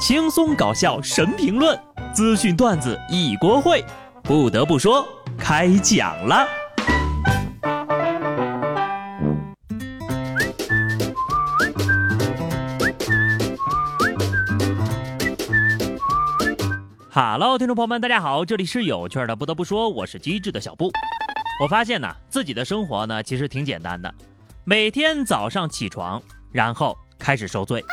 [0.00, 1.78] 轻松搞笑神评论，
[2.10, 3.84] 资讯段子一锅烩。
[4.22, 6.48] 不得不说，开讲了。
[17.12, 19.36] Hello，听众朋友们，大家好，这里是有趣的。
[19.36, 20.90] 不得不说，我是机智的小布。
[21.62, 24.12] 我发现呢，自己的生活呢，其实挺简单的，
[24.64, 27.84] 每天早上起床，然后开始受罪。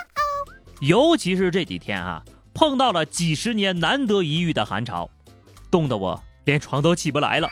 [0.80, 5.10] 尤其是这几天啊，碰到了几十年难得一遇的寒潮，
[5.72, 7.50] 冻得我连床都起不来了。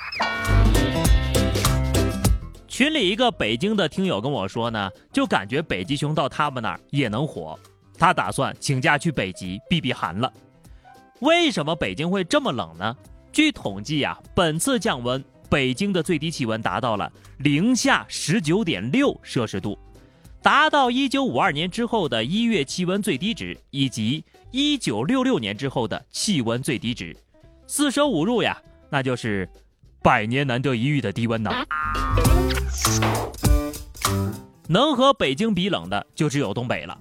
[2.68, 7.58] 群里一个北京的听友跟我说呢，就感觉北极熊到他们那儿也能活，
[7.98, 10.32] 他打算请假去北极避避寒了。
[11.22, 12.96] 为什么北京会这么冷呢？
[13.32, 19.76] 据统计呀，本次降温，北京的最低气温达到了零下十九点六摄氏度。
[20.46, 27.18] 达到一九五二年之后的一月气温最低值，以及一九六六年之后的气温最低值，
[27.66, 28.56] 四舍五入呀，
[28.92, 29.50] 那就是
[30.04, 31.66] 百年难得一遇的低温呐。
[34.68, 36.96] 能和北京比冷的就只有东北了。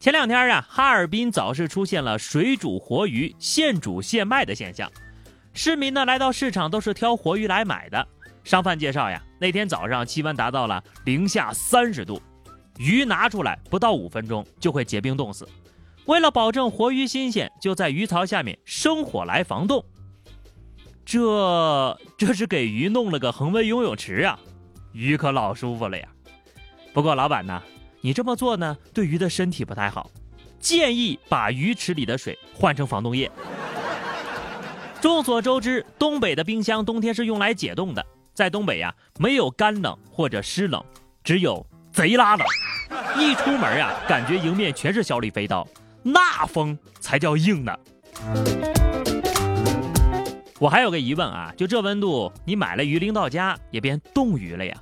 [0.00, 4.90] 前两天啊，哈尔滨早市出现了水煮活鱼现煮现卖的现象，
[5.52, 8.08] 市民呢来到市场都是挑活鱼来买的。
[8.42, 12.18] 商贩介绍呀，那天早上气温达到了零下三十度。
[12.78, 15.48] 鱼拿出来不到五分钟就会结冰冻死，
[16.04, 19.84] 为了保证活鱼新鲜，就在鱼槽下面生火来防冻。
[21.04, 24.38] 这这是给鱼弄了个恒温游泳池啊，
[24.92, 26.08] 鱼可老舒服了呀。
[26.92, 27.62] 不过老板呢，
[28.00, 30.10] 你这么做呢，对鱼的身体不太好，
[30.58, 33.30] 建议把鱼池里的水换成防冻液。
[35.00, 40.82] 众所周知，东北的冰箱冬天是用来解冻的，在东北呀，没有干冷或者湿冷，
[41.22, 41.64] 只有
[41.96, 42.46] 贼拉冷。
[43.18, 45.66] 一出门呀，感觉迎面全是小李飞刀，
[46.02, 47.74] 那风才叫硬呢。
[50.58, 54.76] 我还有个疑问啊，就这温度，你买了鱼拎到家也变冻鱼了呀？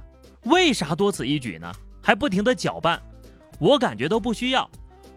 [0.46, 1.72] 为啥多此一举呢？
[2.02, 3.00] 还不停的搅拌，
[3.60, 4.68] 我感觉都不需要，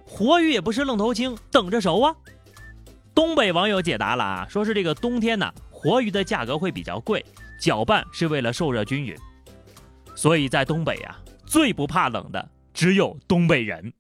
[0.06, 2.16] 活鱼也不是愣头青，等着熟啊。
[3.16, 7.26] 东北网友解答了啊，说是这个冬天呢，活鱼的价格会比较贵，
[7.60, 9.16] 搅拌是为了受热均匀，
[10.14, 12.50] 所以在东北呀，最不怕冷的。
[12.74, 13.92] 只有东北人。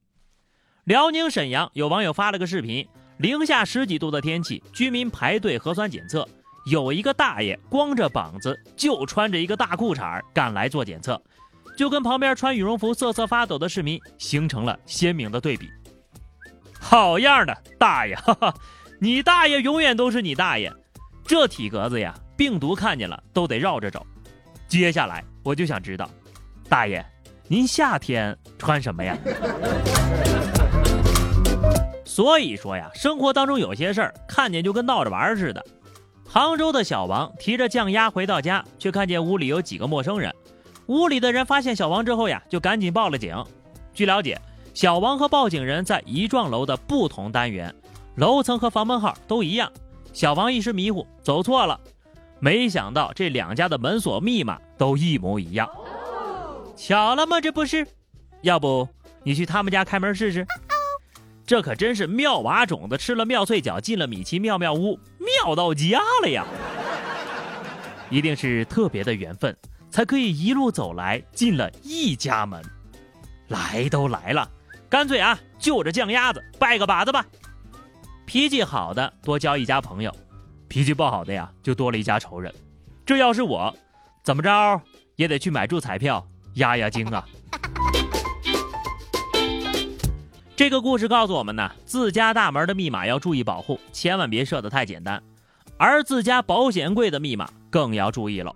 [0.84, 2.88] 辽宁沈阳有网友发了个视频，
[3.18, 6.30] 零下十几度的天气，居民排队核酸检测，
[6.68, 11.20] 有一个大爷光着膀子，就穿着一个大裤衩赶来做检测，
[11.76, 15.68] 就跟旁边穿羽绒服瑟瑟发抖的市民形成了鲜明的对比。
[16.80, 18.16] 好样的，大爷！
[18.18, 18.54] 哈哈，
[19.00, 20.72] 你大爷永远都是你大爷，
[21.26, 24.06] 这体格子呀，病毒看见了都得绕着走。
[24.68, 26.08] 接下来我就想知道，
[26.70, 27.04] 大爷。
[27.50, 29.18] 您夏天穿什么呀？
[32.04, 35.66] 所以说呀，生活当中有些事儿看见就跟闹着玩似的。
[36.28, 40.34] 杭州的小王提着酱鸭回到家，却看见屋里有几个陌生人。
[40.88, 43.34] 屋里的人发现小王之后呀，就赶紧报了警。
[43.94, 44.38] 据了解，
[44.74, 47.74] 小王和报警人在一幢楼的不同单元，
[48.16, 49.72] 楼层和房门号都一样。
[50.12, 51.80] 小王一时迷糊，走错了。
[52.40, 55.70] 没想到这两家的门锁密码都一模一样。
[56.78, 57.42] 巧了吗？
[57.42, 57.86] 这不是，
[58.44, 58.88] 要不
[59.24, 60.46] 你去他们家开门试试？
[61.46, 66.46] 这可真是妙娃种子吃了妙脆角，进了米奇妙妙屋，妙到家了呀！
[68.10, 69.56] 一定是特别的缘分，
[69.90, 72.62] 才可以一路走来进了一家门。
[73.48, 74.50] 来都来了，
[74.90, 77.26] 干脆啊，就着酱鸭子拜个把子吧。
[78.26, 80.14] 脾气好的多交一家朋友，
[80.68, 82.54] 脾气不好的呀就多了一家仇人。
[83.06, 83.74] 这要是我，
[84.22, 84.82] 怎么着
[85.16, 86.26] 也得去买注彩票。
[86.58, 87.26] 压压惊啊！
[90.56, 95.22] 这个故事告诉我们呢，自家大门的密码要注意保护，千万别设得太简单。
[95.78, 98.56] 而自家保险柜的密码更要注意了。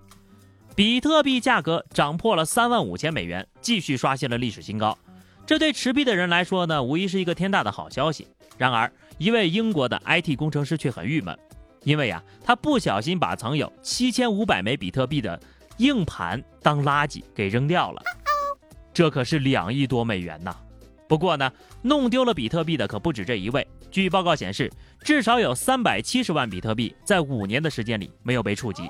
[0.76, 4.98] 比特币价格涨破了三万五千美元，继续刷新了历史新高。
[5.46, 8.28] 这对持币的人来说呢，无疑是一个天大的好消息。
[8.58, 11.38] 然而，一位英国的 IT 工程师却很郁闷，
[11.84, 15.40] 因为呀，他不小心把藏有七千五百枚比特币的。
[15.82, 18.04] 硬盘当垃圾给扔掉了，
[18.94, 20.56] 这可是两亿多美元呐！
[21.10, 21.52] 不过呢，
[21.82, 23.68] 弄丢了比特币的可不止这一位。
[23.90, 24.72] 据报告显示，
[25.04, 28.88] 至少有三百七十万比特币在五年的时间里没有被触及。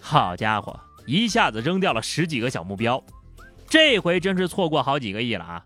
[0.00, 3.00] 好家伙，一下子扔掉了十几个小目标，
[3.68, 5.64] 这回真是错过好几个亿了啊！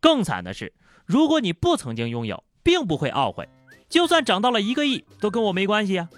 [0.00, 0.72] 更惨的是，
[1.04, 3.46] 如果你不曾经拥有，并不会懊悔，
[3.90, 6.08] 就算涨到了一个亿，都跟我没关系啊！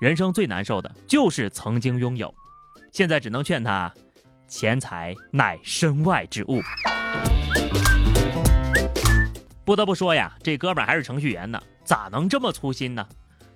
[0.00, 2.34] 人生最难受的就是曾经拥有。
[2.96, 3.92] 现在只能劝他，
[4.48, 6.62] 钱财乃身外之物。
[9.66, 13.06] 不得不说呀，这哥们还是程序员呢，咋能这么粗心呢？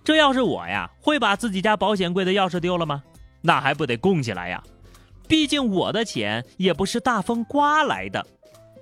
[0.04, 3.02] 这要是我呀，会把自己家保险柜的钥匙丢了吗？
[3.40, 4.62] 那还不得供起来呀？
[5.26, 8.22] 毕竟我的钱也不是大风刮来的。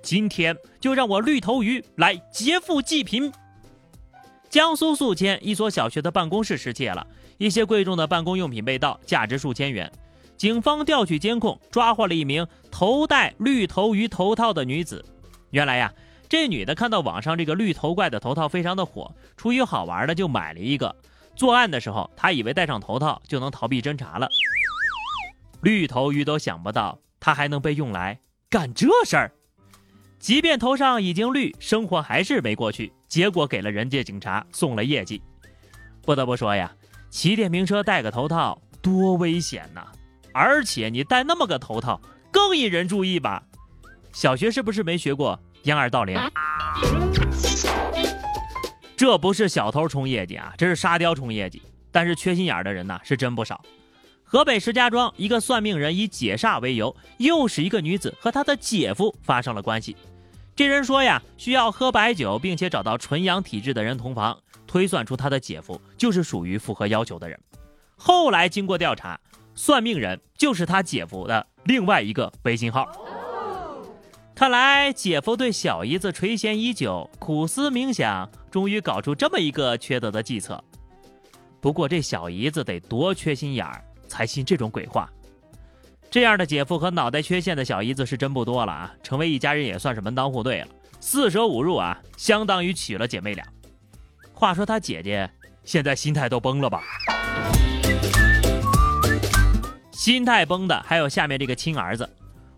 [0.03, 3.31] 今天就让我绿头鱼来劫富济贫。
[4.49, 7.07] 江苏宿迁一所小学的办公室失窃了，
[7.37, 9.89] 一些贵重的办公用品被盗，价值数千元。
[10.39, 15.03] 警方调取监控，抓获了一名头戴绿头鱼头套的女子。
[15.49, 15.93] 原来呀，
[16.29, 20.95] 这女的看到网上这个绿头怪的头套非常的火，出于好玩的就买了一个。
[21.35, 24.29] 作案的时候，她以为戴上头套就能逃避侦查了。
[25.61, 28.17] 绿头鱼都想不到，她还能被用来
[28.49, 29.33] 干这事儿。
[30.19, 35.21] 即便头上已经绿，生活还是没过去，结果给了人家警察送了业绩。
[36.01, 36.73] 不得不说呀，
[37.09, 39.85] 骑电瓶车戴个头套多危险呐！
[40.33, 41.99] 而且你戴那么个头套
[42.31, 43.43] 更引人注意吧？
[44.11, 46.19] 小学是不是没学过掩耳盗铃？
[48.95, 51.61] 这不是小偷冲业绩啊，这是沙雕冲业绩。
[51.91, 53.63] 但是缺心眼的人呐是真不少。
[54.23, 59.97] 河北石家庄一个算命人以解煞为由，诱使一个女子和他的姐夫发生了关系。
[60.55, 64.37] 这人说呀，需要喝白酒，并且找到纯阳体质的人同房，
[64.67, 67.39] 推算出他的姐夫就是属于符合要求的人。
[67.95, 69.19] 后来经过调查，
[69.61, 72.89] 算命人就是他姐夫的另外一个微信号。
[74.33, 80.63] 看来姐夫对小姨子垂涎已久，苦思冥想，终于搞出这么一个缺德的计策。
[81.59, 83.83] 不过这小姨子得多缺心眼儿。
[84.07, 85.07] 才信这种鬼话，
[86.09, 88.95] 这样的姐夫和脑袋缺陷的小姨子是真不多了啊！
[89.03, 90.67] 成为一家人也算是门当户对了，
[91.01, 93.45] 四舍五入啊，相当于娶了姐妹俩。
[94.33, 95.29] 话说他姐姐
[95.63, 96.81] 现在心态都崩了吧？
[100.09, 102.09] 心态崩的还有下面这个亲儿子，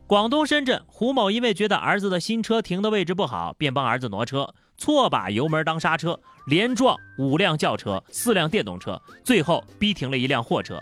[0.07, 6.17] 广东深圳胡某因为觉得儿子的新车停的位置不好，便帮儿子挪车，错把油门当刹车，
[6.47, 10.81] 连撞五辆轿车、四辆电动车，最后逼停了一辆货车。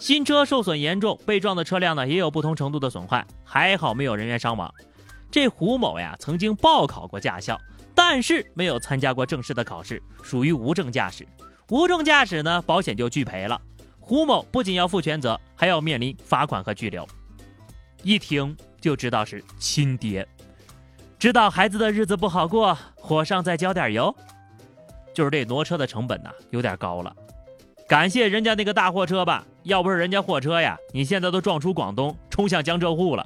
[0.00, 4.74] 新车受损严重，被撞的车辆呢也有不同程度的损坏，还好没有人员伤亡。
[5.30, 7.56] 这胡某呀曾经报考过驾校，
[7.94, 11.24] 但是没有参加过正式的考试，属于无证驾驶。
[11.68, 13.60] 无证驾驶呢，保险就拒赔了。
[14.04, 17.06] 胡某不仅要负全责，还要面临罚款和拘留。
[18.02, 20.26] 一听就知道是亲爹，
[21.20, 24.14] 知道孩子的日子不好过，火上再浇点油。
[25.14, 27.14] 就是这挪车的成本呐有点高了。
[27.88, 33.24] 感谢人家那个大货车吧，要不是人家货车呀，你现在都撞出广东，冲向江浙沪了。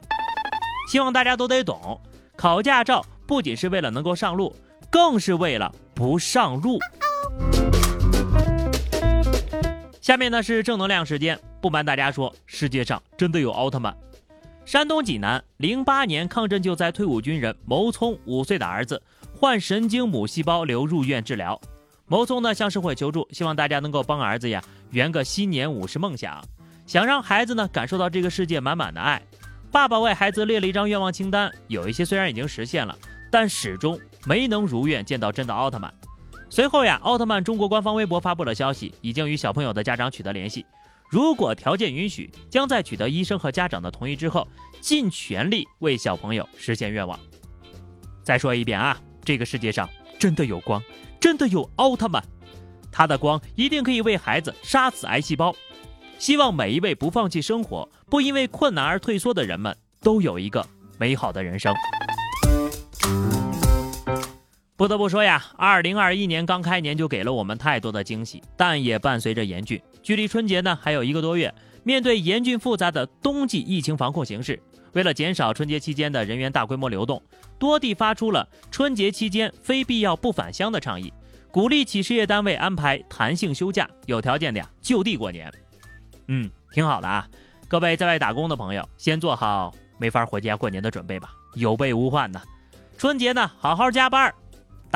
[0.91, 1.99] 希望大家都得懂，
[2.37, 4.55] 考驾照不仅是为了能够上路，
[4.91, 6.79] 更是为了不上路。
[10.07, 13.93] 下面呢是正能量时间，不瞒大家说，世界上真的有奥特曼。
[14.65, 19.03] 山东济南，零八年抗震救灾退伍军人牟聪五岁的儿子
[19.35, 21.61] 患神经母细胞瘤入院治疗。
[22.07, 24.63] 牟聪呢向社会求助，希望大家能够帮儿子呀
[24.93, 26.41] 圆个新年五十梦想，
[26.87, 29.21] 想让孩子呢感受到这个世界满满的爱。
[29.73, 32.97] 爸爸为孩子列了一张愿望清单，有一些虽然已经实现了，
[33.29, 35.93] 但始终没能如愿见到真的奥特曼。
[36.49, 40.65] 随后呀，奥特曼中国官方微博发布了消息，已经与小朋友的家长取得联系，
[41.11, 44.47] 如果条件允许，将在取得医生和家长的同意之后，
[44.81, 47.19] 尽全力为小朋友实现愿望。
[48.23, 49.89] 再说一遍啊，这个世界上
[50.19, 50.83] 真的有光。
[51.19, 52.23] 真的有奥特曼，
[52.93, 55.55] 他的光一定可以为孩子杀死癌细胞。
[56.19, 60.65] 希望每一位不放弃生活、不因为困难而退缩的人们都有一个
[60.99, 61.75] 美好的人生。
[64.77, 69.81] 不得不说呀，二零二一年刚开年就给了我们太多的惊喜，但也伴随着严峻。
[70.03, 71.53] 距离春节呢还有一个多月，
[71.83, 77.23] 面对严峻复杂的冬季疫情防控形势，为了减少春节期间的人员大规模流动。
[77.59, 81.11] 多地发出了春节期间非必要不返乡的倡议，
[81.51, 85.51] 鼓励企事业单位安排弹性休假，有条件的呀就地过年。
[86.29, 87.27] 嗯，挺好的啊。
[87.67, 92.43] 各位在外打工的朋友，先做好没法回家过年的准备吧，有备无患呢。
[92.99, 94.33] 春节呢，好好加班，